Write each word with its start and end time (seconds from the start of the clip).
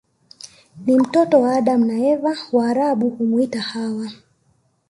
Ni 0.85 0.95
watoto 0.99 1.41
wa 1.41 1.55
Adamu 1.55 1.85
na 1.85 1.97
Eva 2.07 2.37
Waarabu 2.51 3.09
humuita 3.09 3.61
Hawa 3.61 4.11